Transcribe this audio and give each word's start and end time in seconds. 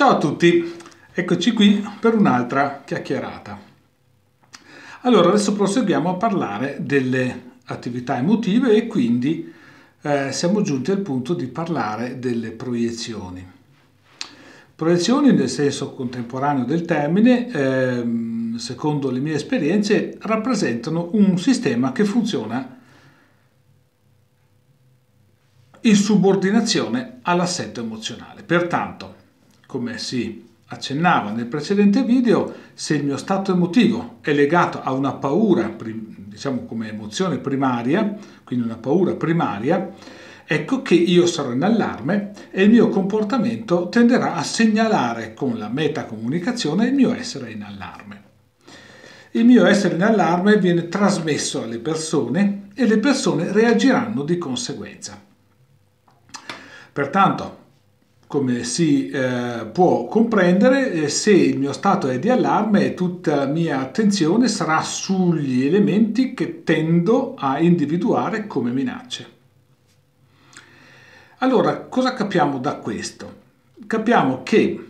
Ciao 0.00 0.12
a 0.12 0.16
tutti, 0.16 0.74
eccoci 1.12 1.52
qui 1.52 1.86
per 2.00 2.14
un'altra 2.14 2.80
chiacchierata. 2.86 3.60
Allora, 5.02 5.28
adesso 5.28 5.52
proseguiamo 5.52 6.08
a 6.08 6.14
parlare 6.14 6.78
delle 6.80 7.58
attività 7.66 8.16
emotive 8.16 8.72
e 8.72 8.86
quindi 8.86 9.52
eh, 10.00 10.32
siamo 10.32 10.62
giunti 10.62 10.90
al 10.90 11.00
punto 11.00 11.34
di 11.34 11.48
parlare 11.48 12.18
delle 12.18 12.50
proiezioni. 12.52 13.46
Proiezioni 14.74 15.34
nel 15.34 15.50
senso 15.50 15.92
contemporaneo 15.92 16.64
del 16.64 16.86
termine, 16.86 17.50
ehm, 17.50 18.56
secondo 18.56 19.10
le 19.10 19.18
mie 19.18 19.34
esperienze, 19.34 20.16
rappresentano 20.22 21.10
un 21.12 21.36
sistema 21.36 21.92
che 21.92 22.06
funziona 22.06 22.78
in 25.82 25.94
subordinazione 25.94 27.18
all'assetto 27.20 27.80
emozionale. 27.80 28.42
Pertanto, 28.44 29.19
come 29.70 29.98
si 29.98 30.48
accennava 30.66 31.30
nel 31.30 31.46
precedente 31.46 32.02
video, 32.02 32.52
se 32.74 32.96
il 32.96 33.04
mio 33.04 33.16
stato 33.16 33.52
emotivo 33.52 34.16
è 34.20 34.32
legato 34.32 34.82
a 34.82 34.90
una 34.90 35.12
paura, 35.12 35.72
diciamo 35.76 36.64
come 36.64 36.88
emozione 36.88 37.38
primaria, 37.38 38.16
quindi 38.42 38.64
una 38.64 38.78
paura 38.78 39.14
primaria, 39.14 39.92
ecco 40.44 40.82
che 40.82 40.94
io 40.94 41.24
sarò 41.26 41.52
in 41.52 41.62
allarme 41.62 42.32
e 42.50 42.64
il 42.64 42.70
mio 42.70 42.88
comportamento 42.88 43.88
tenderà 43.88 44.34
a 44.34 44.42
segnalare 44.42 45.34
con 45.34 45.56
la 45.56 45.68
metacomunicazione 45.68 46.86
il 46.86 46.94
mio 46.94 47.14
essere 47.14 47.52
in 47.52 47.62
allarme. 47.62 48.22
Il 49.32 49.44
mio 49.44 49.66
essere 49.66 49.94
in 49.94 50.02
allarme 50.02 50.58
viene 50.58 50.88
trasmesso 50.88 51.62
alle 51.62 51.78
persone 51.78 52.70
e 52.74 52.88
le 52.88 52.98
persone 52.98 53.52
reagiranno 53.52 54.24
di 54.24 54.36
conseguenza. 54.36 55.16
Pertanto, 56.92 57.58
come 58.30 58.62
si 58.62 59.08
eh, 59.08 59.68
può 59.72 60.04
comprendere, 60.04 60.92
eh, 60.92 61.08
se 61.08 61.32
il 61.32 61.58
mio 61.58 61.72
stato 61.72 62.06
è 62.06 62.20
di 62.20 62.28
allarme, 62.28 62.94
tutta 62.94 63.34
la 63.34 63.46
mia 63.46 63.80
attenzione 63.80 64.46
sarà 64.46 64.82
sugli 64.82 65.66
elementi 65.66 66.32
che 66.32 66.62
tendo 66.62 67.34
a 67.36 67.58
individuare 67.58 68.46
come 68.46 68.70
minacce. 68.70 69.30
Allora, 71.38 71.80
cosa 71.80 72.14
capiamo 72.14 72.58
da 72.58 72.76
questo? 72.76 73.34
Capiamo 73.84 74.44
che 74.44 74.86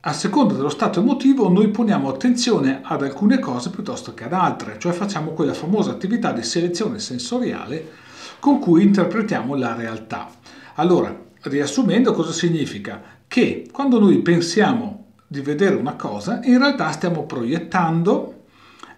a 0.00 0.12
seconda 0.12 0.52
dello 0.52 0.68
stato 0.68 1.00
emotivo 1.00 1.48
noi 1.48 1.68
poniamo 1.68 2.10
attenzione 2.10 2.80
ad 2.82 3.02
alcune 3.02 3.38
cose 3.38 3.70
piuttosto 3.70 4.12
che 4.12 4.24
ad 4.24 4.34
altre, 4.34 4.78
cioè 4.78 4.92
facciamo 4.92 5.30
quella 5.30 5.54
famosa 5.54 5.90
attività 5.90 6.32
di 6.32 6.42
selezione 6.42 6.98
sensoriale 6.98 7.92
con 8.40 8.58
cui 8.58 8.82
interpretiamo 8.82 9.54
la 9.54 9.74
realtà. 9.74 10.42
Allora, 10.74 11.16
riassumendo, 11.42 12.12
cosa 12.12 12.32
significa? 12.32 13.00
Che 13.28 13.68
quando 13.70 14.00
noi 14.00 14.18
pensiamo 14.18 15.12
di 15.26 15.40
vedere 15.40 15.74
una 15.74 15.94
cosa, 15.94 16.40
in 16.42 16.58
realtà 16.58 16.90
stiamo 16.90 17.24
proiettando 17.24 18.42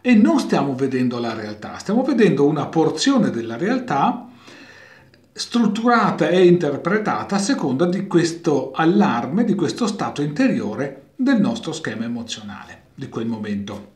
e 0.01 0.15
non 0.15 0.39
stiamo 0.39 0.75
vedendo 0.75 1.19
la 1.19 1.35
realtà, 1.35 1.79
stiamo 1.79 2.03
vedendo 2.03 2.47
una 2.47 2.67
porzione 2.67 3.31
della 3.31 3.57
realtà 3.57 4.29
strutturata 5.33 6.29
e 6.29 6.47
interpretata 6.47 7.37
a 7.37 7.41
seconda 7.41 7.85
di 7.85 8.07
questo 8.07 8.73
allarme, 8.73 9.45
di 9.45 9.55
questo 9.55 9.87
stato 9.87 10.23
interiore 10.23 11.11
del 11.17 11.41
nostro 11.41 11.73
schema 11.73 12.05
emozionale 12.05 12.85
di 12.95 13.09
quel 13.09 13.27
momento. 13.27 13.93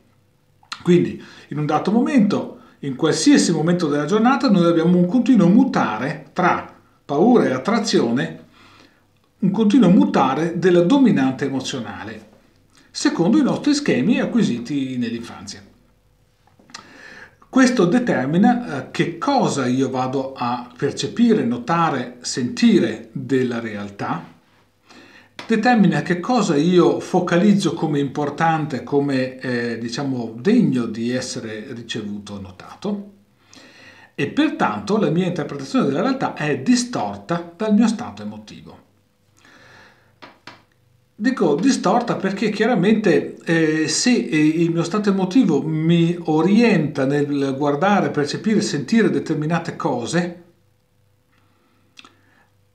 Quindi, 0.83 1.21
in 1.47 1.57
un 1.57 1.65
dato 1.65 1.91
momento, 1.91 2.59
in 2.79 2.95
qualsiasi 2.95 3.51
momento 3.51 3.87
della 3.87 4.05
giornata, 4.05 4.49
noi 4.51 4.65
abbiamo 4.65 4.97
un 4.97 5.07
continuo 5.07 5.47
mutare 5.47 6.27
tra 6.33 6.70
paura 7.11 7.43
e 7.43 7.51
attrazione, 7.51 8.39
un 9.39 9.51
continuo 9.51 9.89
mutare 9.89 10.57
della 10.57 10.83
dominante 10.83 11.43
emozionale, 11.43 12.29
secondo 12.89 13.37
i 13.37 13.43
nostri 13.43 13.73
schemi 13.73 14.21
acquisiti 14.21 14.95
nell'infanzia. 14.95 15.61
Questo 17.49 17.83
determina 17.83 18.85
eh, 18.85 18.91
che 18.91 19.17
cosa 19.17 19.65
io 19.65 19.89
vado 19.89 20.31
a 20.33 20.71
percepire, 20.77 21.43
notare, 21.43 22.19
sentire 22.21 23.09
della 23.11 23.59
realtà, 23.59 24.23
determina 25.45 26.01
che 26.03 26.21
cosa 26.21 26.55
io 26.55 27.01
focalizzo 27.01 27.73
come 27.73 27.99
importante, 27.99 28.83
come 28.83 29.37
eh, 29.37 29.77
diciamo 29.79 30.33
degno 30.39 30.85
di 30.85 31.11
essere 31.11 31.73
ricevuto, 31.73 32.39
notato 32.39 33.19
e 34.21 34.27
pertanto 34.27 34.97
la 34.97 35.09
mia 35.09 35.25
interpretazione 35.25 35.87
della 35.87 36.01
realtà 36.01 36.35
è 36.35 36.59
distorta 36.59 37.53
dal 37.57 37.73
mio 37.73 37.87
stato 37.87 38.21
emotivo. 38.21 38.77
Dico 41.15 41.55
distorta 41.55 42.15
perché 42.17 42.51
chiaramente 42.51 43.37
eh, 43.43 43.87
se 43.87 44.11
eh, 44.11 44.37
il 44.37 44.69
mio 44.69 44.83
stato 44.83 45.09
emotivo 45.09 45.63
mi 45.63 46.15
orienta 46.25 47.05
nel 47.05 47.55
guardare, 47.57 48.11
percepire, 48.11 48.61
sentire 48.61 49.09
determinate 49.09 49.75
cose, 49.75 50.43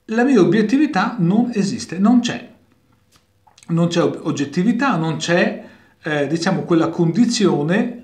la 0.07 0.25
mia 0.25 0.41
obiettività 0.41 1.15
non 1.19 1.53
esiste, 1.55 1.99
non 1.99 2.19
c'è. 2.19 2.55
Non 3.69 3.87
c'è 3.87 4.03
oggettività, 4.03 4.97
non 4.97 5.17
c'è 5.17 5.65
eh, 6.03 6.27
diciamo 6.27 6.63
quella 6.63 6.89
condizione 6.89 7.96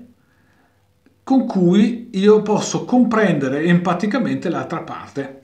con 1.23 1.45
cui 1.45 2.09
io 2.11 2.41
posso 2.41 2.83
comprendere 2.83 3.63
empaticamente 3.63 4.49
l'altra 4.49 4.81
parte. 4.81 5.41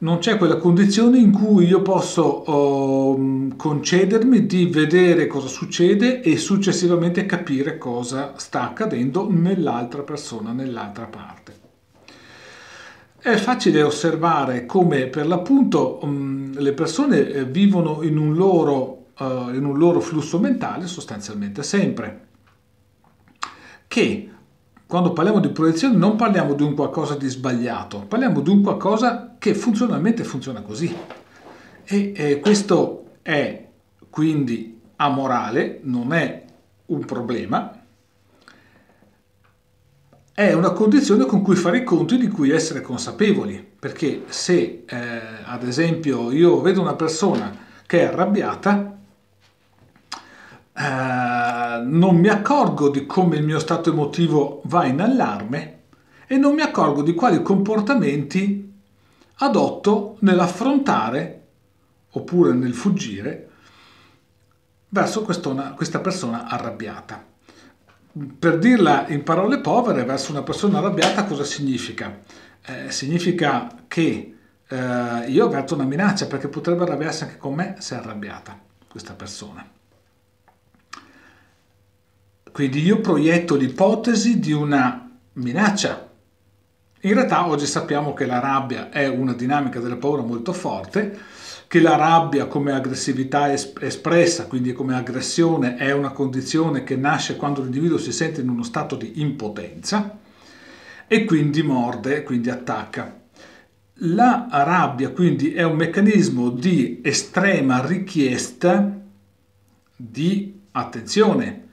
Non 0.00 0.18
c'è 0.18 0.36
quella 0.36 0.58
condizione 0.58 1.18
in 1.18 1.32
cui 1.32 1.66
io 1.66 1.82
posso 1.82 2.22
oh, 2.22 3.18
concedermi 3.56 4.46
di 4.46 4.66
vedere 4.66 5.26
cosa 5.26 5.48
succede 5.48 6.20
e 6.20 6.36
successivamente 6.36 7.26
capire 7.26 7.78
cosa 7.78 8.34
sta 8.36 8.62
accadendo 8.62 9.26
nell'altra 9.28 10.02
persona, 10.02 10.52
nell'altra 10.52 11.06
parte. 11.06 11.56
È 13.20 13.34
facile 13.34 13.82
osservare 13.82 14.66
come 14.66 15.06
per 15.08 15.26
l'appunto 15.26 15.98
um, 16.02 16.56
le 16.56 16.72
persone 16.74 17.28
eh, 17.28 17.44
vivono 17.44 18.02
in 18.02 18.16
un, 18.16 18.36
loro, 18.36 19.06
uh, 19.18 19.52
in 19.52 19.64
un 19.64 19.76
loro 19.76 19.98
flusso 19.98 20.38
mentale 20.38 20.86
sostanzialmente 20.86 21.64
sempre, 21.64 22.26
che 23.88 24.28
quando 24.88 25.12
parliamo 25.12 25.38
di 25.38 25.50
proiezione 25.50 25.98
non 25.98 26.16
parliamo 26.16 26.54
di 26.54 26.62
un 26.62 26.74
qualcosa 26.74 27.14
di 27.14 27.28
sbagliato, 27.28 28.06
parliamo 28.08 28.40
di 28.40 28.48
un 28.48 28.62
qualcosa 28.62 29.34
che 29.38 29.54
funzionalmente 29.54 30.24
funziona 30.24 30.62
così. 30.62 30.96
E 31.84 32.12
eh, 32.16 32.40
questo 32.40 33.10
è 33.20 33.68
quindi 34.08 34.80
amorale, 34.96 35.80
non 35.82 36.14
è 36.14 36.42
un 36.86 37.04
problema, 37.04 37.82
è 40.32 40.52
una 40.54 40.70
condizione 40.70 41.26
con 41.26 41.42
cui 41.42 41.54
fare 41.54 41.78
i 41.78 41.84
conti 41.84 42.16
di 42.16 42.28
cui 42.28 42.48
essere 42.48 42.80
consapevoli, 42.80 43.62
perché 43.78 44.22
se 44.28 44.84
eh, 44.86 45.20
ad 45.44 45.64
esempio 45.64 46.32
io 46.32 46.62
vedo 46.62 46.80
una 46.80 46.94
persona 46.94 47.54
che 47.84 48.00
è 48.00 48.04
arrabbiata, 48.04 48.96
eh, 50.72 50.82
non 51.84 52.16
mi 52.16 52.28
accorgo 52.28 52.88
di 52.88 53.06
come 53.06 53.36
il 53.36 53.44
mio 53.44 53.58
stato 53.58 53.90
emotivo 53.90 54.62
va 54.64 54.86
in 54.86 55.00
allarme 55.00 55.82
e 56.26 56.36
non 56.36 56.54
mi 56.54 56.60
accorgo 56.60 57.02
di 57.02 57.14
quali 57.14 57.42
comportamenti 57.42 58.72
adotto 59.36 60.16
nell'affrontare 60.20 61.46
oppure 62.10 62.52
nel 62.52 62.74
fuggire 62.74 63.48
verso 64.90 65.22
questa 65.22 66.00
persona 66.00 66.46
arrabbiata. 66.46 67.24
Per 68.38 68.58
dirla 68.58 69.06
in 69.08 69.22
parole 69.22 69.60
povere, 69.60 70.04
verso 70.04 70.32
una 70.32 70.42
persona 70.42 70.78
arrabbiata 70.78 71.24
cosa 71.24 71.44
significa? 71.44 72.20
Eh, 72.64 72.90
significa 72.90 73.84
che 73.86 74.36
eh, 74.66 75.24
io 75.28 75.44
avverto 75.44 75.74
una 75.74 75.84
minaccia 75.84 76.26
perché 76.26 76.48
potrebbe 76.48 76.82
arrabbiarsi 76.82 77.22
anche 77.24 77.36
con 77.36 77.54
me 77.54 77.76
se 77.78 77.94
è 77.94 77.98
arrabbiata 77.98 78.58
questa 78.88 79.14
persona. 79.14 79.77
Quindi 82.52 82.82
io 82.82 83.00
proietto 83.00 83.54
l'ipotesi 83.54 84.38
di 84.38 84.52
una 84.52 85.10
minaccia. 85.34 86.10
In 87.02 87.14
realtà 87.14 87.46
oggi 87.46 87.66
sappiamo 87.66 88.12
che 88.12 88.26
la 88.26 88.40
rabbia 88.40 88.90
è 88.90 89.06
una 89.06 89.32
dinamica 89.32 89.78
della 89.78 89.96
paura 89.96 90.22
molto 90.22 90.52
forte, 90.52 91.16
che 91.68 91.80
la 91.80 91.96
rabbia 91.96 92.46
come 92.46 92.72
aggressività 92.72 93.52
espressa, 93.52 94.46
quindi 94.46 94.72
come 94.72 94.96
aggressione, 94.96 95.76
è 95.76 95.92
una 95.92 96.10
condizione 96.10 96.82
che 96.82 96.96
nasce 96.96 97.36
quando 97.36 97.62
l'individuo 97.62 97.98
si 97.98 98.10
sente 98.10 98.40
in 98.40 98.48
uno 98.48 98.62
stato 98.62 98.96
di 98.96 99.20
impotenza 99.20 100.18
e 101.06 101.24
quindi 101.24 101.62
morde, 101.62 102.22
quindi 102.22 102.50
attacca. 102.50 103.20
La 104.02 104.46
rabbia 104.50 105.10
quindi 105.10 105.52
è 105.52 105.62
un 105.62 105.76
meccanismo 105.76 106.50
di 106.50 107.00
estrema 107.02 107.84
richiesta 107.84 108.96
di 109.94 110.60
attenzione, 110.72 111.67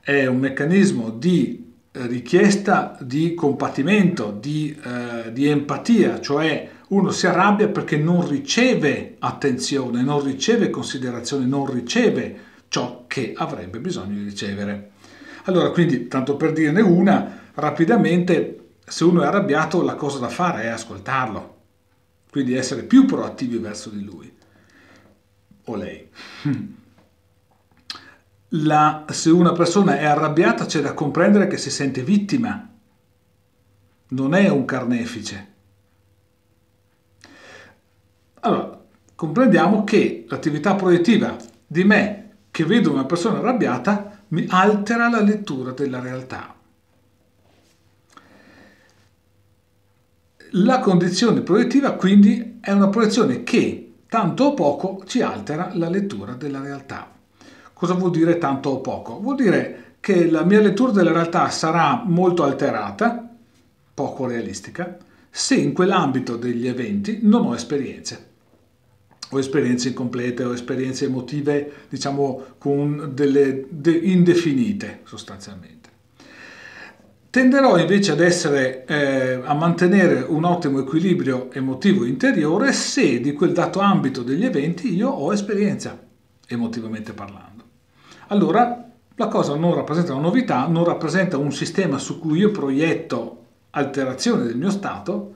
è 0.00 0.26
un 0.26 0.38
meccanismo 0.38 1.10
di 1.10 1.72
eh, 1.92 2.06
richiesta 2.06 2.96
di 3.00 3.34
compatimento, 3.34 4.30
di, 4.30 4.78
eh, 4.82 5.32
di 5.32 5.46
empatia, 5.48 6.20
cioè 6.20 6.68
Uno 6.90 7.10
si 7.12 7.26
arrabbia 7.26 7.68
perché 7.68 7.96
non 7.96 8.28
riceve 8.28 9.14
attenzione, 9.20 10.02
non 10.02 10.24
riceve 10.24 10.70
considerazione, 10.70 11.46
non 11.46 11.70
riceve 11.70 12.38
ciò 12.68 13.04
che 13.06 13.32
avrebbe 13.36 13.78
bisogno 13.78 14.16
di 14.16 14.24
ricevere. 14.24 14.90
Allora, 15.44 15.70
quindi, 15.70 16.08
tanto 16.08 16.36
per 16.36 16.52
dirne 16.52 16.80
una, 16.80 17.42
rapidamente, 17.54 18.70
se 18.84 19.04
uno 19.04 19.22
è 19.22 19.26
arrabbiato, 19.26 19.82
la 19.82 19.94
cosa 19.94 20.18
da 20.18 20.28
fare 20.28 20.62
è 20.62 20.66
ascoltarlo, 20.66 21.58
quindi 22.30 22.54
essere 22.54 22.82
più 22.82 23.04
proattivi 23.04 23.58
verso 23.58 23.90
di 23.90 24.04
lui 24.04 24.32
o 25.64 25.76
lei. 25.76 26.08
La, 28.54 29.04
se 29.08 29.30
una 29.30 29.52
persona 29.52 29.98
è 29.98 30.04
arrabbiata 30.04 30.66
c'è 30.66 30.80
da 30.80 30.92
comprendere 30.92 31.46
che 31.46 31.56
si 31.56 31.70
sente 31.70 32.02
vittima, 32.02 32.68
non 34.08 34.34
è 34.34 34.48
un 34.48 34.64
carnefice. 34.64 35.48
Allora, 38.40 38.80
comprendiamo 39.14 39.84
che 39.84 40.24
l'attività 40.28 40.74
proiettiva 40.74 41.36
di 41.66 41.84
me 41.84 42.30
che 42.50 42.64
vedo 42.64 42.90
una 42.90 43.04
persona 43.04 43.38
arrabbiata 43.38 44.22
mi 44.28 44.46
altera 44.48 45.08
la 45.08 45.20
lettura 45.20 45.72
della 45.72 46.00
realtà. 46.00 46.54
La 50.54 50.80
condizione 50.80 51.42
proiettiva 51.42 51.92
quindi 51.92 52.58
è 52.60 52.72
una 52.72 52.88
proiezione 52.88 53.44
che 53.44 53.92
tanto 54.08 54.44
o 54.44 54.54
poco 54.54 55.04
ci 55.06 55.22
altera 55.22 55.70
la 55.74 55.88
lettura 55.88 56.32
della 56.32 56.60
realtà. 56.60 57.18
Cosa 57.80 57.94
vuol 57.94 58.10
dire 58.10 58.36
tanto 58.36 58.68
o 58.68 58.80
poco? 58.82 59.18
Vuol 59.18 59.36
dire 59.36 59.94
che 60.00 60.30
la 60.30 60.44
mia 60.44 60.60
lettura 60.60 60.92
della 60.92 61.12
realtà 61.12 61.48
sarà 61.48 62.02
molto 62.04 62.42
alterata, 62.42 63.26
poco 63.94 64.26
realistica, 64.26 64.98
se 65.30 65.54
in 65.54 65.72
quell'ambito 65.72 66.36
degli 66.36 66.68
eventi 66.68 67.20
non 67.22 67.46
ho 67.46 67.54
esperienze 67.54 68.28
o 69.30 69.38
esperienze 69.38 69.88
incomplete 69.88 70.44
o 70.44 70.52
esperienze 70.52 71.06
emotive, 71.06 71.86
diciamo, 71.88 72.48
con 72.58 73.12
delle 73.14 73.64
de, 73.70 73.92
indefinite 73.92 75.00
sostanzialmente. 75.04 75.88
Tenderò 77.30 77.78
invece 77.78 78.12
ad 78.12 78.20
essere, 78.20 78.84
eh, 78.84 79.40
a 79.42 79.54
mantenere 79.54 80.20
un 80.20 80.44
ottimo 80.44 80.80
equilibrio 80.80 81.50
emotivo 81.50 82.04
interiore 82.04 82.72
se 82.72 83.22
di 83.22 83.32
quel 83.32 83.54
dato 83.54 83.80
ambito 83.80 84.22
degli 84.22 84.44
eventi 84.44 84.94
io 84.94 85.08
ho 85.08 85.32
esperienza, 85.32 85.98
emotivamente 86.46 87.14
parlando. 87.14 87.49
Allora 88.32 88.88
la 89.16 89.26
cosa 89.26 89.56
non 89.56 89.74
rappresenta 89.74 90.12
una 90.12 90.22
novità, 90.22 90.66
non 90.66 90.84
rappresenta 90.84 91.36
un 91.36 91.52
sistema 91.52 91.98
su 91.98 92.20
cui 92.20 92.38
io 92.38 92.52
proietto 92.52 93.44
alterazione 93.70 94.44
del 94.44 94.56
mio 94.56 94.70
stato, 94.70 95.34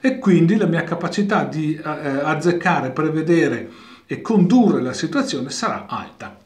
e 0.00 0.18
quindi 0.18 0.56
la 0.56 0.66
mia 0.66 0.84
capacità 0.84 1.44
di 1.44 1.74
eh, 1.74 1.82
azzeccare, 1.82 2.92
prevedere 2.92 3.70
e 4.06 4.20
condurre 4.20 4.80
la 4.80 4.92
situazione 4.92 5.50
sarà 5.50 5.86
alta. 5.88 6.36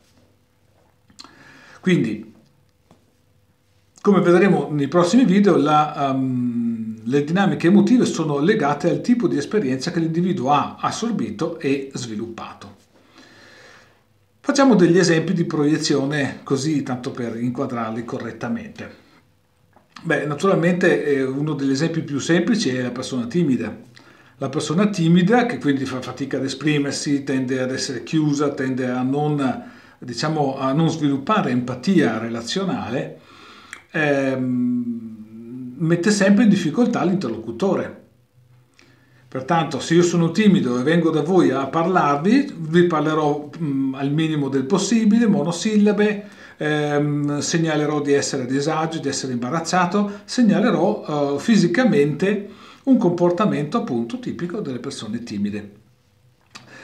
Quindi, 1.80 2.32
come 4.00 4.20
vedremo 4.20 4.68
nei 4.70 4.88
prossimi 4.88 5.26
video, 5.26 5.56
la, 5.56 6.10
um, 6.10 6.96
le 7.04 7.24
dinamiche 7.24 7.66
emotive 7.66 8.06
sono 8.06 8.38
legate 8.38 8.88
al 8.88 9.02
tipo 9.02 9.28
di 9.28 9.36
esperienza 9.36 9.90
che 9.90 10.00
l'individuo 10.00 10.50
ha 10.50 10.76
assorbito 10.80 11.58
e 11.58 11.90
sviluppato. 11.92 12.71
Facciamo 14.44 14.74
degli 14.74 14.98
esempi 14.98 15.34
di 15.34 15.44
proiezione 15.44 16.40
così, 16.42 16.82
tanto 16.82 17.12
per 17.12 17.36
inquadrarli 17.36 18.04
correttamente. 18.04 18.90
Beh, 20.02 20.26
naturalmente 20.26 21.04
eh, 21.04 21.22
uno 21.22 21.54
degli 21.54 21.70
esempi 21.70 22.02
più 22.02 22.18
semplici 22.18 22.70
è 22.70 22.82
la 22.82 22.90
persona 22.90 23.26
timida. 23.26 23.72
La 24.38 24.48
persona 24.48 24.88
timida, 24.88 25.46
che 25.46 25.58
quindi 25.58 25.84
fa 25.84 26.02
fatica 26.02 26.38
ad 26.38 26.44
esprimersi, 26.44 27.22
tende 27.22 27.60
ad 27.60 27.70
essere 27.70 28.02
chiusa, 28.02 28.52
tende 28.52 28.90
a 28.90 29.02
non, 29.02 29.62
diciamo, 30.00 30.58
a 30.58 30.72
non 30.72 30.90
sviluppare 30.90 31.52
empatia 31.52 32.18
relazionale, 32.18 33.20
ehm, 33.92 35.76
mette 35.78 36.10
sempre 36.10 36.42
in 36.42 36.48
difficoltà 36.48 37.04
l'interlocutore. 37.04 38.01
Pertanto, 39.32 39.81
se 39.81 39.94
io 39.94 40.02
sono 40.02 40.31
timido 40.31 40.79
e 40.79 40.82
vengo 40.82 41.08
da 41.08 41.23
voi 41.23 41.50
a 41.52 41.67
parlarvi, 41.67 42.55
vi 42.55 42.84
parlerò 42.84 43.49
mh, 43.58 43.64
mm, 43.64 43.94
al 43.94 44.11
minimo 44.12 44.50
del 44.50 44.67
possibile, 44.67 45.26
monosillabe, 45.26 46.29
ehm, 46.58 47.38
segnalerò 47.38 48.02
di 48.02 48.12
essere 48.12 48.43
a 48.43 48.46
disagio, 48.46 48.99
di 48.99 49.08
essere 49.08 49.32
imbarazzato, 49.32 50.20
segnalerò 50.26 51.37
eh, 51.37 51.40
fisicamente 51.40 52.46
un 52.82 52.99
comportamento 52.99 53.79
appunto 53.79 54.19
tipico 54.19 54.61
delle 54.61 54.81
persone 54.81 55.23
timide. 55.23 55.70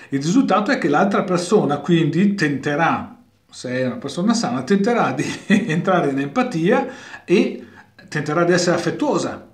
Il 0.08 0.22
risultato 0.22 0.70
è 0.70 0.78
che 0.78 0.88
l'altra 0.88 1.24
persona 1.24 1.80
quindi 1.80 2.34
tenterà, 2.34 3.14
se 3.50 3.68
è 3.68 3.84
una 3.84 3.98
persona 3.98 4.32
sana, 4.32 4.62
tenterà 4.62 5.12
di 5.12 5.24
entrare 5.68 6.12
in 6.12 6.18
empatia 6.18 6.88
e 7.26 7.62
tenterà 8.08 8.44
di 8.44 8.52
essere 8.52 8.76
affettuosa. 8.76 9.47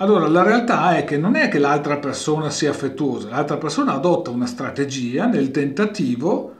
Allora 0.00 0.28
la 0.28 0.44
realtà 0.44 0.96
è 0.96 1.02
che 1.02 1.16
non 1.16 1.34
è 1.34 1.48
che 1.48 1.58
l'altra 1.58 1.96
persona 1.96 2.50
sia 2.50 2.70
affettuosa, 2.70 3.30
l'altra 3.30 3.56
persona 3.56 3.94
adotta 3.94 4.30
una 4.30 4.46
strategia 4.46 5.26
nel 5.26 5.50
tentativo 5.50 6.54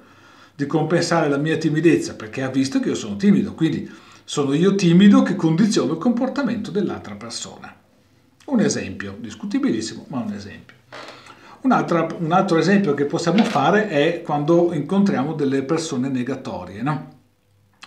di 0.56 0.66
compensare 0.66 1.28
la 1.28 1.36
mia 1.36 1.56
timidezza 1.56 2.14
perché 2.14 2.42
ha 2.42 2.48
visto 2.48 2.80
che 2.80 2.88
io 2.88 2.94
sono 2.96 3.14
timido, 3.14 3.54
quindi 3.54 3.88
sono 4.24 4.54
io 4.54 4.74
timido 4.74 5.22
che 5.22 5.36
condiziono 5.36 5.92
il 5.92 5.98
comportamento 5.98 6.72
dell'altra 6.72 7.14
persona. 7.14 7.72
Un 8.46 8.58
esempio, 8.58 9.16
discutibilissimo, 9.20 10.06
ma 10.08 10.18
un 10.18 10.32
esempio. 10.32 10.74
Un 11.60 11.70
altro, 11.70 12.16
un 12.18 12.32
altro 12.32 12.58
esempio 12.58 12.92
che 12.94 13.04
possiamo 13.04 13.44
fare 13.44 13.88
è 13.88 14.20
quando 14.22 14.72
incontriamo 14.72 15.34
delle 15.34 15.62
persone 15.62 16.08
negatorie. 16.08 16.82
No? 16.82 17.08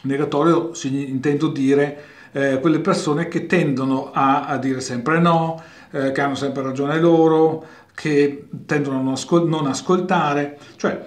Negatorio 0.03 0.71
intendo 0.83 1.49
dire 1.49 2.20
eh, 2.31 2.59
quelle 2.59 2.79
persone 2.79 3.27
che 3.27 3.45
tendono 3.45 4.11
a, 4.11 4.45
a 4.45 4.57
dire 4.57 4.79
sempre 4.79 5.19
no, 5.19 5.61
eh, 5.91 6.11
che 6.11 6.21
hanno 6.21 6.35
sempre 6.35 6.61
ragione 6.61 6.99
loro, 6.99 7.65
che 7.93 8.47
tendono 8.65 8.99
a 8.99 9.01
non, 9.01 9.13
ascol- 9.13 9.47
non 9.47 9.67
ascoltare, 9.67 10.57
cioè 10.77 11.01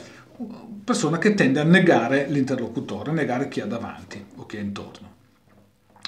persona 0.84 1.16
che 1.18 1.34
tende 1.34 1.60
a 1.60 1.64
negare 1.64 2.26
l'interlocutore, 2.28 3.10
a 3.10 3.14
negare 3.14 3.48
chi 3.48 3.60
ha 3.60 3.66
davanti 3.66 4.22
o 4.36 4.46
chi 4.46 4.58
è 4.58 4.60
intorno. 4.60 5.12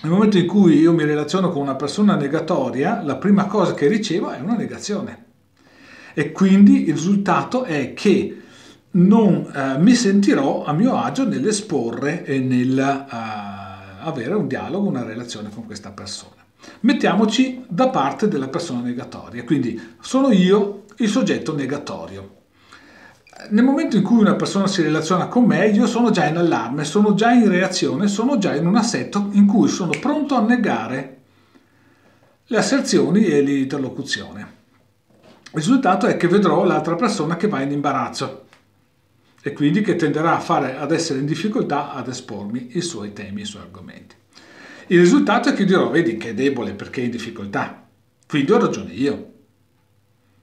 Nel 0.02 0.12
momento 0.12 0.36
in 0.36 0.46
cui 0.46 0.78
io 0.78 0.92
mi 0.92 1.04
relaziono 1.04 1.50
con 1.50 1.62
una 1.62 1.74
persona 1.74 2.14
negatoria, 2.14 3.02
la 3.02 3.16
prima 3.16 3.46
cosa 3.46 3.72
che 3.72 3.88
ricevo 3.88 4.30
è 4.30 4.38
una 4.38 4.54
negazione. 4.54 5.24
E 6.12 6.32
quindi 6.32 6.86
il 6.88 6.92
risultato 6.92 7.64
è 7.64 7.94
che 7.94 8.42
non 8.92 9.50
eh, 9.54 9.78
mi 9.78 9.94
sentirò 9.94 10.64
a 10.64 10.72
mio 10.72 10.96
agio 10.96 11.26
nell'esporre 11.26 12.24
e 12.24 12.38
nel 12.38 13.06
uh, 13.10 13.65
avere 14.00 14.34
un 14.34 14.46
dialogo, 14.46 14.88
una 14.88 15.04
relazione 15.04 15.50
con 15.50 15.64
questa 15.66 15.90
persona. 15.90 16.44
Mettiamoci 16.80 17.64
da 17.68 17.88
parte 17.88 18.28
della 18.28 18.48
persona 18.48 18.80
negatoria, 18.80 19.44
quindi 19.44 19.94
sono 20.00 20.30
io 20.30 20.84
il 20.96 21.08
soggetto 21.08 21.54
negatorio 21.54 22.36
nel 23.50 23.64
momento 23.64 23.96
in 23.96 24.02
cui 24.02 24.18
una 24.18 24.34
persona 24.34 24.66
si 24.66 24.82
relaziona 24.82 25.28
con 25.28 25.44
me, 25.44 25.68
io 25.68 25.86
sono 25.86 26.10
già 26.10 26.26
in 26.26 26.36
allarme, 26.36 26.84
sono 26.84 27.14
già 27.14 27.32
in 27.32 27.48
reazione, 27.48 28.08
sono 28.08 28.38
già 28.38 28.54
in 28.54 28.66
un 28.66 28.76
assetto 28.76 29.28
in 29.32 29.46
cui 29.46 29.68
sono 29.68 29.92
pronto 30.00 30.34
a 30.34 30.40
negare 30.40 31.20
le 32.46 32.56
asserzioni 32.56 33.24
e 33.26 33.42
l'interlocuzione. 33.42 34.54
Il 35.20 35.52
risultato 35.52 36.06
è 36.06 36.16
che 36.16 36.28
vedrò 36.28 36.64
l'altra 36.64 36.96
persona 36.96 37.36
che 37.36 37.48
va 37.48 37.60
in 37.60 37.72
imbarazzo 37.72 38.45
e 39.46 39.52
quindi 39.52 39.80
che 39.80 39.94
tenderà 39.94 40.34
a 40.34 40.40
fare, 40.40 40.76
ad 40.76 40.90
essere 40.90 41.20
in 41.20 41.24
difficoltà 41.24 41.92
ad 41.92 42.08
espormi 42.08 42.70
i 42.72 42.80
suoi 42.80 43.12
temi, 43.12 43.42
i 43.42 43.44
suoi 43.44 43.62
argomenti. 43.62 44.16
Il 44.88 44.98
risultato 44.98 45.50
è 45.50 45.52
che 45.52 45.64
dirò, 45.64 45.88
vedi 45.88 46.16
che 46.16 46.30
è 46.30 46.34
debole 46.34 46.72
perché 46.72 47.00
è 47.00 47.04
in 47.04 47.12
difficoltà, 47.12 47.86
quindi 48.26 48.50
ho 48.50 48.58
ragione 48.58 48.92
io 48.92 49.34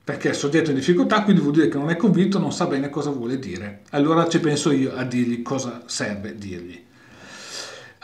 perché 0.06 0.30
è 0.30 0.34
soggetto 0.34 0.70
in 0.70 0.78
difficoltà, 0.78 1.24
quindi 1.24 1.42
vuol 1.42 1.54
dire 1.54 1.68
che 1.68 1.78
non 1.78 1.90
è 1.90 1.98
convinto, 1.98 2.40
non 2.40 2.54
sa 2.54 2.66
bene 2.66 2.90
cosa 2.90 3.10
vuole 3.10 3.40
dire. 3.40 3.82
Allora 3.90 4.30
ci 4.30 4.40
penso 4.40 4.72
io 4.72 4.96
a 4.96 5.04
dirgli 5.04 5.42
cosa 5.42 5.84
serve 5.86 6.38
dirgli. 6.38 6.82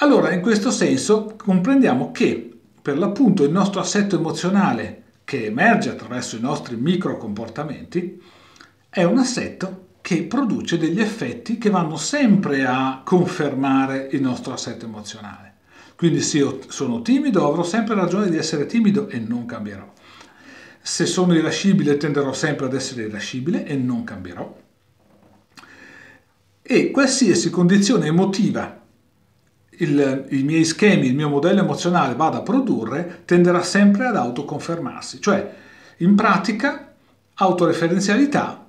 Allora, 0.02 0.34
in 0.34 0.42
questo 0.42 0.70
senso, 0.70 1.34
comprendiamo 1.38 2.12
che 2.12 2.60
per 2.82 2.98
l'appunto 2.98 3.46
il 3.46 3.52
nostro 3.52 3.80
assetto 3.80 4.18
emozionale 4.18 5.04
che 5.24 5.46
emerge 5.46 5.92
attraverso 5.92 6.36
i 6.36 6.42
nostri 6.42 6.76
micro 6.76 7.16
comportamenti 7.16 8.22
è 8.90 9.04
un 9.04 9.18
assetto 9.18 9.88
che 10.02 10.24
produce 10.24 10.78
degli 10.78 11.00
effetti 11.00 11.58
che 11.58 11.70
vanno 11.70 11.98
sempre 11.98 12.66
a 12.66 13.02
confermare 13.04 14.08
il 14.12 14.22
nostro 14.22 14.54
assetto 14.54 14.86
emozionale. 14.86 15.54
Quindi 15.96 16.22
se 16.22 16.38
io 16.38 16.60
sono 16.68 17.02
timido 17.02 17.48
avrò 17.48 17.64
sempre 17.64 17.96
ragione 17.96 18.30
di 18.30 18.38
essere 18.38 18.66
timido 18.66 19.10
e 19.10 19.20
non 19.20 19.46
cambierò. 19.46 19.92
Se 20.82 21.06
sono 21.06 21.36
irascibile 21.36 21.98
tenderò 21.98 22.32
sempre 22.34 22.68
ad 22.68 22.74
essere 22.74 23.04
irascibile 23.04 23.66
e 23.66 23.76
non 23.76 24.04
cambierò. 24.04 24.58
E 26.62 26.92
qualsiasi 26.92 27.50
condizione 27.50 28.08
emotiva 28.08 28.80
il, 29.80 30.26
i 30.30 30.44
miei 30.44 30.66
schemi, 30.66 31.08
il 31.08 31.16
mio 31.16 31.30
modello 31.30 31.62
emozionale 31.62 32.16
vada 32.16 32.38
a 32.38 32.42
produrre, 32.42 33.24
tenderà 33.26 33.62
sempre 33.62 34.06
ad 34.08 34.16
autoconfermarsi. 34.16 35.22
Cioè, 35.22 35.56
In 36.02 36.16
pratica, 36.16 36.94
autoreferenzialità 37.36 38.68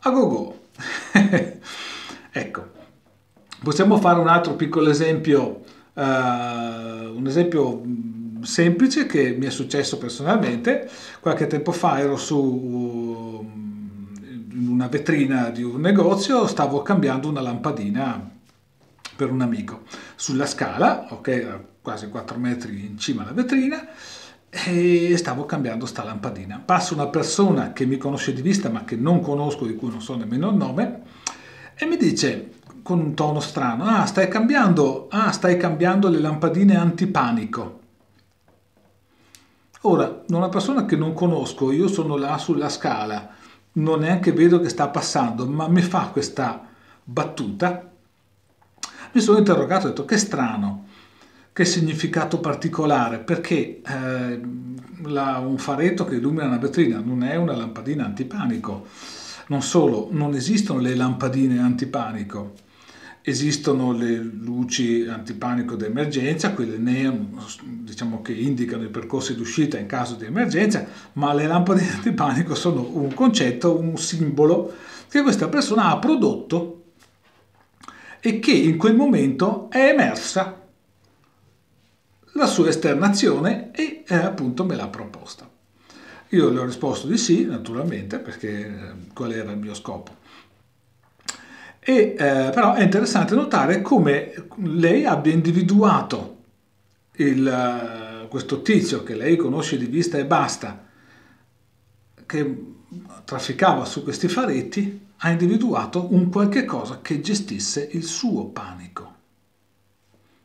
a 0.00 0.10
go-go. 0.10 0.61
ecco, 2.30 2.70
possiamo 3.62 3.98
fare 3.98 4.18
un 4.18 4.28
altro 4.28 4.54
piccolo 4.54 4.90
esempio, 4.90 5.62
uh, 5.94 6.00
un 6.00 7.24
esempio 7.26 7.82
semplice 8.42 9.06
che 9.06 9.34
mi 9.38 9.46
è 9.46 9.50
successo 9.50 9.98
personalmente. 9.98 10.88
Qualche 11.20 11.46
tempo 11.46 11.72
fa 11.72 11.98
ero 11.98 12.16
su 12.16 13.50
in 14.54 14.68
una 14.68 14.86
vetrina 14.88 15.50
di 15.50 15.62
un 15.62 15.80
negozio, 15.80 16.46
stavo 16.46 16.82
cambiando 16.82 17.28
una 17.28 17.40
lampadina 17.40 18.30
per 19.16 19.30
un 19.30 19.40
amico. 19.40 19.82
Sulla 20.14 20.46
scala, 20.46 21.06
ok, 21.10 21.60
quasi 21.80 22.08
4 22.08 22.38
metri 22.38 22.84
in 22.84 22.98
cima 22.98 23.22
alla 23.22 23.32
vetrina, 23.32 23.86
e 24.54 25.16
stavo 25.16 25.46
cambiando 25.46 25.86
sta 25.86 26.04
lampadina. 26.04 26.60
Passa 26.62 26.92
una 26.92 27.06
persona 27.06 27.72
che 27.72 27.86
mi 27.86 27.96
conosce 27.96 28.34
di 28.34 28.42
vista 28.42 28.68
ma 28.68 28.84
che 28.84 28.96
non 28.96 29.20
conosco, 29.20 29.64
di 29.64 29.74
cui 29.76 29.88
non 29.88 30.02
so 30.02 30.14
nemmeno 30.14 30.50
il 30.50 30.56
nome, 30.56 31.02
e 31.74 31.86
mi 31.86 31.96
dice 31.96 32.52
con 32.82 32.98
un 32.98 33.14
tono 33.14 33.40
strano, 33.40 33.84
ah 33.84 34.04
stai 34.04 34.28
cambiando, 34.28 35.08
ah, 35.10 35.32
stai 35.32 35.56
cambiando 35.56 36.08
le 36.08 36.18
lampadine 36.18 36.76
antipanico. 36.76 37.80
Ora, 39.82 40.22
una 40.28 40.48
persona 40.48 40.84
che 40.84 40.96
non 40.96 41.14
conosco, 41.14 41.72
io 41.72 41.88
sono 41.88 42.16
là 42.16 42.36
sulla 42.36 42.68
scala, 42.68 43.30
non 43.72 44.00
neanche 44.00 44.32
vedo 44.32 44.60
che 44.60 44.68
sta 44.68 44.88
passando, 44.88 45.46
ma 45.46 45.66
mi 45.66 45.80
fa 45.80 46.08
questa 46.12 46.68
battuta, 47.02 47.90
mi 49.12 49.20
sono 49.20 49.38
interrogato 49.38 49.86
ho 49.86 49.88
detto 49.88 50.04
che 50.04 50.18
strano, 50.18 50.86
che 51.52 51.64
significato 51.64 52.40
particolare, 52.40 53.18
perché 53.18 53.82
eh, 53.82 54.40
la, 55.04 55.38
un 55.38 55.58
faretto 55.58 56.04
che 56.04 56.16
illumina 56.16 56.46
una 56.46 56.58
vetrina 56.58 57.00
non 57.04 57.22
è 57.22 57.36
una 57.36 57.54
lampadina 57.54 58.04
antipanico. 58.04 58.86
Non 59.48 59.60
solo, 59.60 60.08
non 60.10 60.34
esistono 60.34 60.80
le 60.80 60.94
lampadine 60.94 61.58
antipanico. 61.58 62.54
Esistono 63.24 63.92
le 63.92 64.16
luci 64.16 65.06
antipanico 65.06 65.76
d'emergenza, 65.76 66.54
quelle 66.54 66.78
neon 66.78 67.38
diciamo, 67.60 68.22
che 68.22 68.32
indicano 68.32 68.84
i 68.84 68.88
percorsi 68.88 69.36
d'uscita 69.36 69.78
in 69.78 69.86
caso 69.86 70.14
di 70.14 70.24
emergenza, 70.24 70.86
ma 71.14 71.34
le 71.34 71.46
lampadine 71.46 71.92
antipanico 71.96 72.54
sono 72.54 72.88
un 72.94 73.12
concetto, 73.12 73.78
un 73.78 73.96
simbolo 73.98 74.72
che 75.08 75.22
questa 75.22 75.48
persona 75.48 75.90
ha 75.90 75.98
prodotto 75.98 76.78
e 78.20 78.38
che 78.38 78.52
in 78.52 78.78
quel 78.78 78.94
momento 78.94 79.68
è 79.70 79.90
emersa 79.90 80.61
la 82.32 82.46
sua 82.46 82.68
esternazione 82.68 83.70
e 83.72 84.04
eh, 84.06 84.14
appunto 84.14 84.64
me 84.64 84.76
l'ha 84.76 84.88
proposta. 84.88 85.48
Io 86.28 86.48
le 86.48 86.60
ho 86.60 86.64
risposto 86.64 87.06
di 87.06 87.18
sì, 87.18 87.44
naturalmente, 87.44 88.18
perché 88.18 88.48
eh, 88.48 88.92
qual 89.12 89.32
era 89.32 89.50
il 89.50 89.58
mio 89.58 89.74
scopo. 89.74 90.16
E, 91.78 91.94
eh, 91.94 92.14
però 92.16 92.74
è 92.74 92.82
interessante 92.82 93.34
notare 93.34 93.82
come 93.82 94.46
lei 94.58 95.04
abbia 95.04 95.32
individuato 95.32 96.38
il, 97.16 98.22
uh, 98.24 98.28
questo 98.28 98.62
tizio 98.62 99.02
che 99.02 99.14
lei 99.14 99.36
conosce 99.36 99.76
di 99.76 99.86
vista 99.86 100.16
e 100.16 100.24
basta, 100.24 100.86
che 102.24 102.64
trafficava 103.24 103.84
su 103.84 104.02
questi 104.02 104.28
faretti, 104.28 105.06
ha 105.18 105.30
individuato 105.30 106.12
un 106.14 106.30
qualche 106.30 106.64
cosa 106.64 107.00
che 107.02 107.20
gestisse 107.20 107.88
il 107.92 108.04
suo 108.04 108.46
panico. 108.46 109.14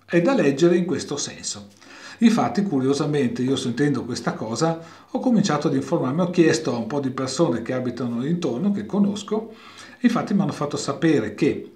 È 0.05 0.21
da 0.21 0.33
leggere 0.33 0.75
in 0.75 0.85
questo 0.85 1.17
senso. 1.17 1.69
Infatti, 2.19 2.63
curiosamente, 2.63 3.41
io 3.41 3.55
sentendo 3.55 4.03
questa 4.03 4.33
cosa, 4.33 4.79
ho 5.11 5.19
cominciato 5.19 5.67
ad 5.67 5.75
informarmi, 5.75 6.21
ho 6.21 6.29
chiesto 6.29 6.73
a 6.73 6.77
un 6.77 6.87
po' 6.87 6.99
di 6.99 7.11
persone 7.11 7.61
che 7.61 7.73
abitano 7.73 8.25
intorno, 8.25 8.71
che 8.71 8.85
conosco, 8.85 9.53
Infatti 10.01 10.33
mi 10.33 10.41
hanno 10.41 10.51
fatto 10.51 10.77
sapere 10.77 11.33
che 11.33 11.71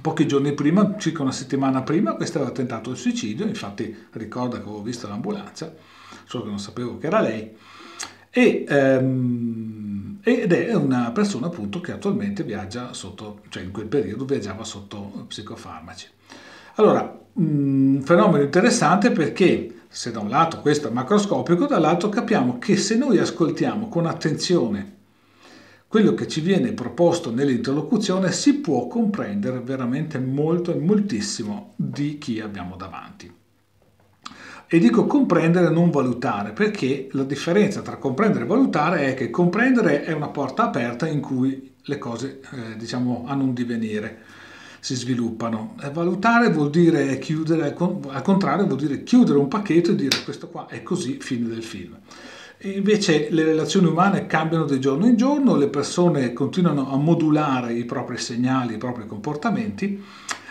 pochi 0.00 0.26
giorni 0.26 0.52
prima, 0.52 0.96
circa 0.98 1.22
una 1.22 1.32
settimana 1.32 1.82
prima, 1.82 2.14
questo 2.14 2.38
aveva 2.38 2.52
tentato 2.52 2.90
il 2.90 2.96
suicidio, 2.96 3.46
infatti 3.46 4.06
ricorda 4.12 4.56
che 4.56 4.62
avevo 4.62 4.82
visto 4.82 5.08
l'ambulanza, 5.08 5.74
solo 6.26 6.44
che 6.44 6.50
non 6.50 6.58
sapevo 6.60 6.98
che 6.98 7.06
era 7.06 7.20
lei, 7.20 7.56
e, 8.30 8.64
um, 8.68 10.18
ed 10.22 10.52
è 10.52 10.74
una 10.74 11.10
persona 11.12 11.46
appunto 11.46 11.80
che 11.80 11.92
attualmente 11.92 12.42
viaggia 12.42 12.92
sotto, 12.92 13.40
cioè 13.48 13.62
in 13.62 13.70
quel 13.70 13.86
periodo 13.86 14.24
viaggiava 14.24 14.64
sotto 14.64 15.24
psicofarmaci. 15.28 16.08
Allora, 16.76 17.20
un 17.34 18.02
fenomeno 18.04 18.42
interessante 18.42 19.12
perché 19.12 19.82
se 19.88 20.10
da 20.10 20.18
un 20.18 20.28
lato 20.28 20.60
questo 20.60 20.88
è 20.88 20.90
macroscopico, 20.90 21.66
dall'altro 21.66 22.08
capiamo 22.08 22.58
che 22.58 22.76
se 22.76 22.96
noi 22.96 23.18
ascoltiamo 23.18 23.88
con 23.88 24.06
attenzione 24.06 24.92
quello 25.86 26.14
che 26.14 26.26
ci 26.26 26.40
viene 26.40 26.72
proposto 26.72 27.30
nell'interlocuzione 27.30 28.32
si 28.32 28.54
può 28.54 28.88
comprendere 28.88 29.60
veramente 29.60 30.18
molto 30.18 30.72
e 30.72 30.78
moltissimo 30.80 31.74
di 31.76 32.18
chi 32.18 32.40
abbiamo 32.40 32.74
davanti. 32.74 33.32
E 34.66 34.78
dico 34.80 35.06
comprendere, 35.06 35.70
non 35.70 35.90
valutare, 35.90 36.50
perché 36.50 37.06
la 37.12 37.22
differenza 37.22 37.82
tra 37.82 37.98
comprendere 37.98 38.44
e 38.44 38.48
valutare 38.48 39.06
è 39.06 39.14
che 39.14 39.30
comprendere 39.30 40.02
è 40.02 40.10
una 40.10 40.30
porta 40.30 40.64
aperta 40.64 41.06
in 41.06 41.20
cui 41.20 41.74
le 41.80 41.98
cose, 41.98 42.40
eh, 42.40 42.76
diciamo, 42.76 43.22
hanno 43.28 43.44
un 43.44 43.54
divenire, 43.54 44.18
si 44.84 44.96
sviluppano. 44.96 45.76
E 45.82 45.88
valutare 45.88 46.50
vuol 46.50 46.68
dire 46.68 47.18
chiudere, 47.18 47.74
al 47.74 48.22
contrario, 48.22 48.66
vuol 48.66 48.78
dire 48.78 49.02
chiudere 49.02 49.38
un 49.38 49.48
pacchetto 49.48 49.92
e 49.92 49.94
dire 49.94 50.22
questo 50.24 50.48
qua 50.48 50.66
è 50.66 50.82
così, 50.82 51.16
fine 51.20 51.48
del 51.48 51.62
film. 51.62 51.96
Invece 52.64 53.28
le 53.30 53.44
relazioni 53.44 53.86
umane 53.86 54.26
cambiano 54.26 54.66
di 54.66 54.78
giorno 54.78 55.06
in 55.06 55.16
giorno, 55.16 55.56
le 55.56 55.68
persone 55.68 56.34
continuano 56.34 56.92
a 56.92 56.98
modulare 56.98 57.72
i 57.72 57.86
propri 57.86 58.18
segnali, 58.18 58.74
i 58.74 58.78
propri 58.78 59.06
comportamenti 59.06 60.04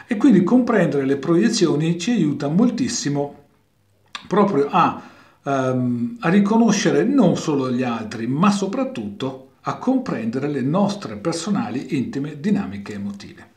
e 0.07 0.17
quindi 0.17 0.43
comprendere 0.43 1.05
le 1.05 1.17
proiezioni 1.17 1.99
ci 1.99 2.09
aiuta 2.09 2.47
moltissimo 2.47 3.35
proprio 4.27 4.67
a, 4.67 4.99
um, 5.43 6.17
a 6.21 6.29
riconoscere 6.29 7.03
non 7.03 7.37
solo 7.37 7.71
gli 7.71 7.83
altri, 7.83 8.25
ma 8.25 8.49
soprattutto 8.49 9.49
a 9.61 9.77
comprendere 9.77 10.47
le 10.47 10.61
nostre 10.61 11.17
personali, 11.17 11.95
intime 11.95 12.39
dinamiche 12.39 12.95
emotive. 12.95 13.51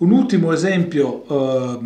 Un 0.00 0.12
ultimo 0.12 0.50
esempio 0.52 1.30
uh, 1.30 1.78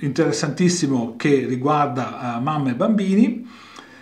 interessantissimo 0.00 1.14
che 1.16 1.46
riguarda 1.46 2.36
uh, 2.36 2.42
mamme 2.42 2.72
e 2.72 2.74
bambini 2.74 3.48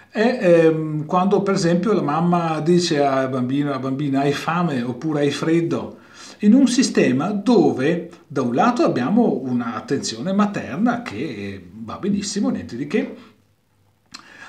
è 0.09 0.39
ehm, 0.43 1.07
quando 1.07 1.43
per 1.43 1.55
esempio 1.55 1.93
la 1.93 2.03
mamma 2.03 2.59
dice 2.59 3.01
al 3.01 3.29
bambino, 3.29 3.69
alla 3.69 3.79
bambina 3.79 4.23
hai 4.23 4.33
fame 4.33 4.83
oppure 4.83 5.21
hai 5.21 5.31
freddo, 5.31 5.99
in 6.41 6.55
un 6.55 6.67
sistema 6.67 7.31
dove 7.31 8.11
da 8.27 8.43
un 8.43 8.53
lato 8.53 8.83
abbiamo 8.83 9.41
un'attenzione 9.45 10.33
materna 10.33 11.03
che 11.03 11.65
va 11.73 11.99
benissimo, 11.99 12.49
niente 12.51 12.77
di 12.77 12.89
che, 12.89 13.15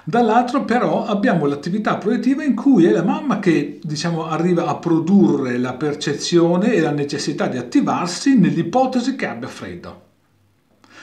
dall'altro 0.03 0.65
però 0.65 1.05
abbiamo 1.05 1.45
l'attività 1.45 1.97
proiettiva 1.97 2.43
in 2.43 2.55
cui 2.55 2.85
è 2.85 2.91
la 2.91 3.03
mamma 3.03 3.39
che 3.39 3.79
diciamo 3.81 4.25
arriva 4.25 4.67
a 4.67 4.75
produrre 4.75 5.57
la 5.57 5.73
percezione 5.73 6.73
e 6.73 6.81
la 6.81 6.91
necessità 6.91 7.47
di 7.47 7.57
attivarsi 7.57 8.37
nell'ipotesi 8.37 9.15
che 9.15 9.27
abbia 9.27 9.47
freddo, 9.47 10.01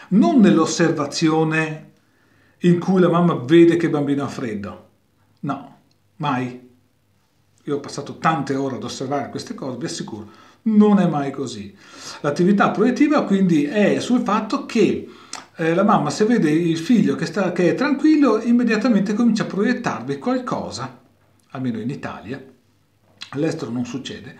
non 0.08 0.40
nell'osservazione 0.40 1.90
in 2.60 2.78
cui 2.78 3.00
la 3.00 3.08
mamma 3.08 3.34
vede 3.34 3.76
che 3.76 3.86
il 3.86 3.92
bambino 3.92 4.24
ha 4.24 4.28
freddo. 4.28 4.88
No, 5.40 5.76
mai. 6.16 6.68
Io 7.64 7.76
ho 7.76 7.80
passato 7.80 8.18
tante 8.18 8.54
ore 8.54 8.76
ad 8.76 8.84
osservare 8.84 9.30
queste 9.30 9.54
cose, 9.54 9.78
vi 9.78 9.84
assicuro, 9.84 10.28
non 10.62 10.98
è 10.98 11.06
mai 11.06 11.30
così. 11.30 11.74
L'attività 12.20 12.70
proiettiva 12.70 13.24
quindi 13.24 13.64
è 13.64 14.00
sul 14.00 14.20
fatto 14.20 14.66
che 14.66 15.08
eh, 15.60 15.74
la 15.74 15.84
mamma 15.84 16.08
se 16.08 16.24
vede 16.24 16.50
il 16.50 16.78
figlio 16.78 17.14
che, 17.16 17.26
sta, 17.26 17.52
che 17.52 17.68
è 17.68 17.74
tranquillo 17.74 18.40
immediatamente 18.40 19.12
comincia 19.12 19.42
a 19.42 19.46
proiettarvi 19.46 20.16
qualcosa, 20.16 20.98
almeno 21.50 21.78
in 21.78 21.90
Italia, 21.90 22.42
all'estero 23.30 23.70
non 23.70 23.84
succede, 23.84 24.38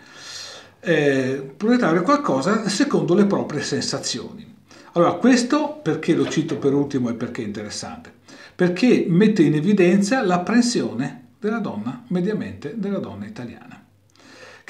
eh, 0.81 1.53
proiettare 1.55 2.01
qualcosa 2.01 2.67
secondo 2.71 3.15
le 3.15 3.27
proprie 3.27 3.61
sensazioni. 3.61 4.49
Allora, 4.93 5.13
questo 5.13 5.79
perché 5.83 6.15
lo 6.15 6.27
cito 6.27 6.57
per 6.57 6.73
ultimo 6.73 7.11
e 7.11 7.15
perché 7.15 7.43
è 7.43 7.47
interessante? 7.47 8.11
Perché 8.57 9.05
mette 9.07 9.43
in 9.43 9.55
evidenza 9.55 10.23
l'apprensione 10.23 11.33
della 11.39 11.59
donna, 11.59 12.03
mediamente 12.09 12.75
della 12.79 12.99
donna 12.99 13.27
italiana, 13.27 13.80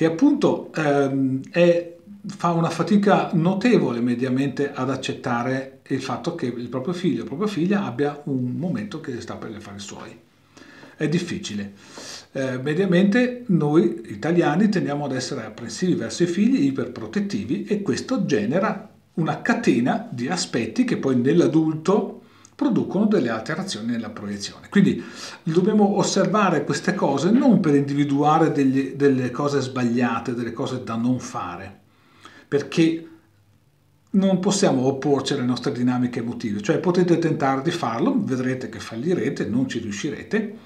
che 0.00 0.06
appunto 0.06 0.72
ehm, 0.72 1.42
è, 1.50 1.96
fa 2.26 2.52
una 2.52 2.70
fatica 2.70 3.28
notevole 3.34 4.00
mediamente 4.00 4.72
ad 4.72 4.88
accettare 4.88 5.80
il 5.88 6.00
fatto 6.00 6.34
che 6.34 6.46
il 6.46 6.70
proprio 6.70 6.94
figlio 6.94 7.24
o 7.24 7.26
propria 7.26 7.48
figlia 7.48 7.84
abbia 7.84 8.18
un 8.24 8.54
momento 8.56 9.02
che 9.02 9.20
sta 9.20 9.34
per 9.34 9.54
fare 9.60 9.78
suoi. 9.78 10.18
È 10.96 11.06
difficile. 11.06 11.74
Eh, 12.32 12.56
mediamente 12.62 13.44
noi 13.48 14.00
italiani 14.06 14.70
tendiamo 14.70 15.04
ad 15.04 15.14
essere 15.14 15.44
apprensivi 15.44 15.92
verso 15.92 16.22
i 16.22 16.28
figli, 16.28 16.64
iperprotettivi 16.64 17.64
e 17.64 17.82
questo 17.82 18.24
genera 18.24 18.90
una 19.14 19.42
catena 19.42 20.08
di 20.10 20.28
aspetti 20.28 20.84
che 20.84 20.96
poi 20.96 21.16
nell'adulto 21.16 22.19
producono 22.60 23.06
delle 23.06 23.30
alterazioni 23.30 23.86
nella 23.86 24.10
proiezione. 24.10 24.68
Quindi 24.68 25.02
dobbiamo 25.42 25.96
osservare 25.96 26.62
queste 26.62 26.92
cose 26.92 27.30
non 27.30 27.58
per 27.58 27.74
individuare 27.74 28.52
degli, 28.52 28.90
delle 28.96 29.30
cose 29.30 29.60
sbagliate, 29.60 30.34
delle 30.34 30.52
cose 30.52 30.84
da 30.84 30.94
non 30.94 31.18
fare, 31.20 31.80
perché 32.46 33.08
non 34.10 34.40
possiamo 34.40 34.84
opporci 34.84 35.32
alle 35.32 35.44
nostre 35.44 35.72
dinamiche 35.72 36.18
emotive, 36.18 36.60
cioè 36.60 36.80
potete 36.80 37.16
tentare 37.18 37.62
di 37.62 37.70
farlo, 37.70 38.14
vedrete 38.22 38.68
che 38.68 38.78
fallirete, 38.78 39.46
non 39.46 39.66
ci 39.66 39.78
riuscirete, 39.78 40.56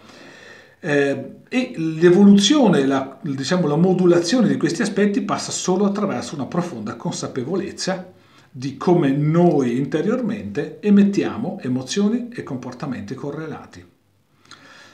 eh, 0.81 1.31
e 1.49 1.75
l'evoluzione, 1.77 2.85
la, 2.87 3.21
diciamo, 3.23 3.69
la 3.69 3.77
modulazione 3.77 4.49
di 4.49 4.57
questi 4.57 4.83
aspetti 4.83 5.21
passa 5.21 5.53
solo 5.53 5.85
attraverso 5.85 6.35
una 6.35 6.47
profonda 6.47 6.97
consapevolezza 6.97 8.11
di 8.57 8.77
come 8.77 9.11
noi 9.11 9.77
interiormente 9.77 10.79
emettiamo 10.81 11.59
emozioni 11.61 12.29
e 12.29 12.45
comportamenti 12.45 13.13
correlati. 13.15 13.85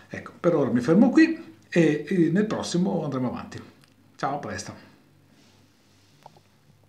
Ecco, 0.08 0.32
per 0.40 0.54
ora 0.54 0.70
mi 0.70 0.80
fermo 0.80 1.10
qui 1.10 1.58
e 1.68 2.30
nel 2.32 2.46
prossimo 2.46 3.04
andremo 3.04 3.28
avanti. 3.28 3.60
Ciao, 4.16 4.36
a 4.36 4.38
presto. 4.38 4.89